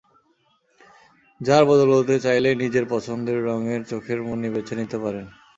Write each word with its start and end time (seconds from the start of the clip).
যার 1.41 1.63
বদৌলতে 1.65 2.15
চাইলেই 2.19 2.55
নিজের 2.55 2.85
পছন্দের 2.89 3.37
রঙের 3.45 3.81
চোখের 3.83 4.19
মণি 4.27 4.49
বেছে 4.55 4.73
নিতে 4.79 4.97
পারেন। 5.03 5.25